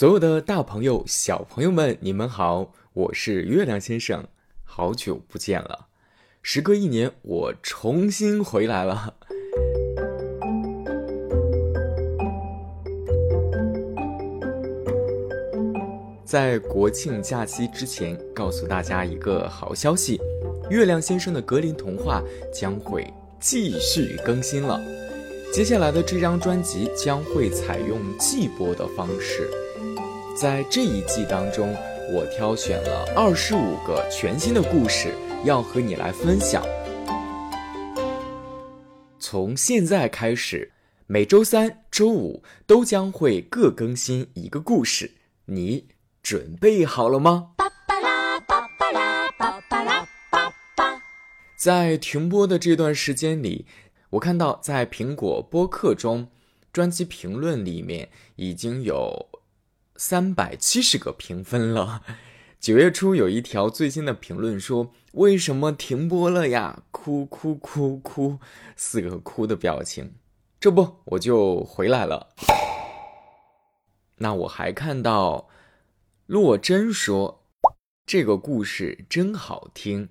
[0.00, 4.26] 所有的大朋友、小朋友们，你们好，我是月亮先生，
[4.64, 5.88] 好久不见了。
[6.40, 9.12] 时隔一年，我重新回来了。
[16.24, 20.18] 在国庆假期之前，告诉大家一个好消息：
[20.70, 23.06] 月亮先生的格林童话将会
[23.38, 24.80] 继续更新了。
[25.52, 29.46] 接下来的这张专辑将会采用季播的方式。
[30.36, 31.76] 在这一季当中，
[32.12, 35.12] 我挑选了二十五个全新的故事，
[35.44, 36.64] 要和你来分享。
[39.18, 40.72] 从现在开始，
[41.06, 45.10] 每周三、周五都将会各更新一个故事，
[45.44, 45.88] 你
[46.22, 47.50] 准备好了吗？
[51.56, 53.66] 在停播的这段时间里，
[54.10, 56.28] 我看到在苹果播客中，
[56.72, 59.29] 专辑评论里面已经有。
[60.02, 62.02] 三百七十个评分了。
[62.58, 68.38] 九月初有一条最新的评论说：“为什么停播了呀？”哭哭哭哭，
[68.76, 70.14] 四个哭的表情。
[70.58, 72.34] 这不，我就回来了。
[74.16, 75.50] 那我还看到
[76.24, 77.44] 洛真说
[78.06, 80.08] ：“这个故事真好听。”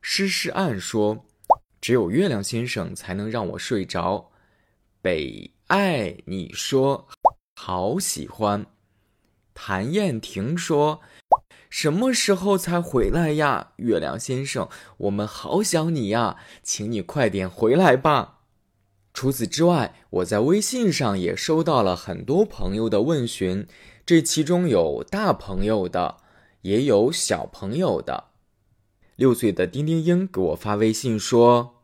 [0.00, 1.26] 诗诗暗说
[1.82, 4.30] ：“只有月亮先生才能让我睡着。”
[5.02, 7.08] 北爱你说
[7.60, 8.64] ：“好喜欢。”
[9.54, 11.00] 谭燕婷说
[11.68, 14.68] ：“什么时候才回来呀，月亮先生？
[14.96, 18.38] 我们好想你呀，请你快点回来吧。”
[19.14, 23.66] 除此之外，我在微信上也收到了很多朋友的问询，
[24.06, 26.16] 这其中有大朋友的，
[26.62, 28.28] 也有小朋友的。
[29.16, 31.82] 六岁的丁丁英给我发微信说：“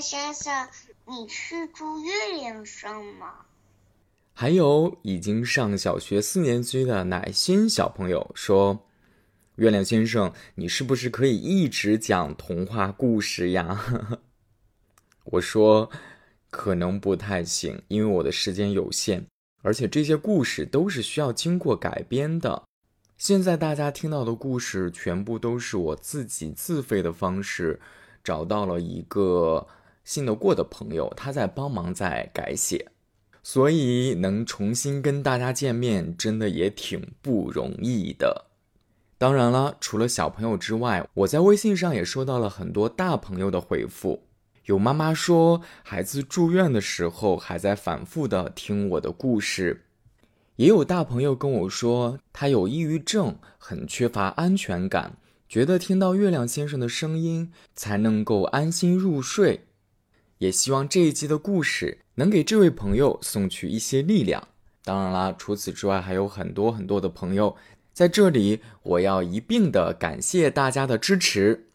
[0.00, 0.68] 先生，
[1.06, 3.46] 你是住月亮上吗？”
[4.36, 8.84] 还有已经上小学四年级的乃馨小朋友说
[9.54, 14.18] ：“月亮先生，你是不是可以一直讲童话故事呀？”
[15.24, 15.88] 我说
[16.50, 19.24] ：“可能不太行，因为我的时间有限，
[19.62, 22.64] 而且这些故事都是需要经过改编的。
[23.16, 27.80] 现在大家听到的故事全部都是我自己自费的方式
[28.24, 29.64] 找到了一个
[30.02, 32.90] 信得过的朋友，他在帮忙在改写。”
[33.44, 38.46] 所以能重新跟大家见面，真的也挺不容易的。
[39.18, 44.26] 当然了，除了小朋友之外，我在微信上也收到了很多大朋友的回复。
[44.64, 49.76] 有妈妈说，孩子住院的时候还在反复的听我的故事；
[50.56, 59.66] 也有大朋友跟我说，他有抑郁症，很缺乏安全感，觉得听到月亮先生的声音才能够安心入睡。
[60.38, 64.48] 也希望这一集的故事能给这位朋友送去一些力量。
[64.84, 67.56] 当然啦，除此之外还有很多很多的朋友
[67.92, 71.68] 在这里，我要一并的感谢大家的支持。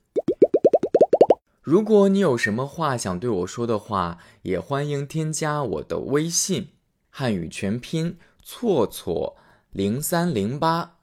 [1.61, 6.69] 如果你有什么话想对我说的话，也欢迎添加我的微信，
[7.09, 9.37] 汉语全拼错错
[9.71, 10.95] 零三零八。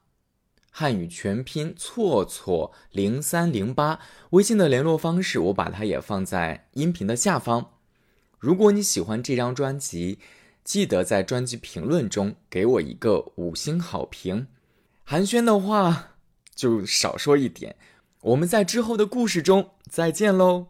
[0.69, 3.99] 汉语全拼错错零三零八，
[4.31, 7.76] 微信的联络方式我把它也放在音频的下方。
[8.39, 10.19] 如果你喜欢这张专辑，
[10.63, 14.47] 记得在专辑评论中给我一个五星好评。
[15.03, 16.15] 寒暄的话
[16.53, 17.75] 就少说一点。
[18.21, 20.67] 我们在之后的故事中再见喽。